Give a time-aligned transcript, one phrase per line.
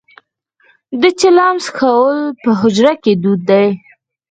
[1.01, 3.67] د چلم څکول په حجرو کې دود دی.